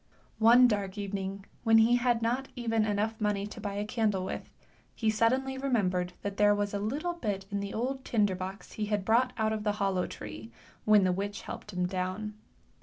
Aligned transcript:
One 0.39 0.67
dark 0.67 0.97
evening 0.97 1.45
when 1.63 1.77
he 1.77 1.97
had 1.97 2.23
not 2.23 2.47
even 2.55 2.85
enough 2.87 3.21
money 3.21 3.45
to 3.45 3.61
buy 3.61 3.75
a 3.75 3.85
candle 3.85 4.25
with, 4.25 4.49
he 4.95 5.11
suddenly 5.11 5.59
remembered 5.59 6.13
that 6.23 6.37
there 6.37 6.55
was 6.55 6.73
a 6.73 6.79
little 6.79 7.13
bit 7.13 7.45
in 7.51 7.59
the 7.59 7.75
old 7.75 8.03
tinder 8.03 8.33
box 8.33 8.71
he 8.71 8.85
had 8.87 9.05
brought 9.05 9.31
out 9.37 9.53
of 9.53 9.63
the 9.63 9.73
hollow 9.73 10.07
tree, 10.07 10.51
when 10.85 11.03
the 11.03 11.11
witch 11.13 11.41
helped 11.43 11.71
him 11.71 11.85
down. 11.85 12.33